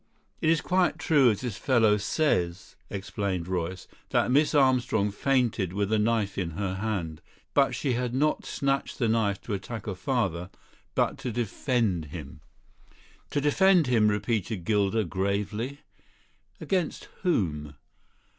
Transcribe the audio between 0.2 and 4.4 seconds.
"It is quite true, as this fellow says," explained Royce, "that